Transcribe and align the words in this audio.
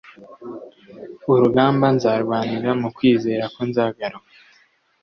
urugamba 1.31 1.85
nzarwanira 1.95 2.69
mukwizera 2.81 3.43
ko 3.53 3.61
nzagaruka" 3.69 4.31